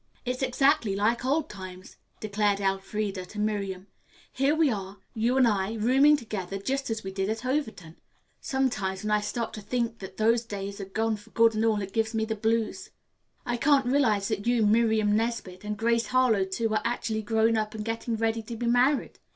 "It's 0.25 0.41
exactly 0.41 0.95
like 0.95 1.23
old 1.23 1.47
times," 1.47 1.97
declared 2.19 2.59
Elfreda 2.59 3.23
to 3.23 3.39
Miriam. 3.39 3.85
"Here 4.33 4.55
we 4.55 4.71
are, 4.71 4.97
you 5.13 5.37
and 5.37 5.47
I, 5.47 5.75
rooming 5.75 6.17
together 6.17 6.55
again 6.55 6.65
just 6.65 6.89
as 6.89 7.03
we 7.03 7.11
did 7.11 7.29
at 7.29 7.45
Overton. 7.45 7.97
Sometimes 8.39 9.03
when 9.03 9.11
I 9.11 9.21
stop 9.21 9.53
to 9.53 9.61
think 9.61 9.99
that 9.99 10.17
those 10.17 10.43
days 10.43 10.81
are 10.81 10.85
gone 10.85 11.17
for 11.17 11.29
good 11.29 11.53
and 11.53 11.63
all, 11.63 11.83
it 11.83 11.93
gives 11.93 12.15
me 12.15 12.25
the 12.25 12.33
blues. 12.33 12.89
I 13.45 13.57
can't 13.57 13.85
realize 13.85 14.27
that 14.29 14.47
you, 14.47 14.65
Miriam 14.65 15.15
Nesbit, 15.15 15.63
and 15.63 15.77
Grace 15.77 16.07
Harlowe, 16.07 16.45
too, 16.45 16.73
are 16.73 16.81
actually 16.83 17.21
grown 17.21 17.55
up 17.55 17.75
and 17.75 17.85
getting 17.85 18.15
ready 18.15 18.41
to 18.41 18.55
be 18.55 18.65
married. 18.65 19.19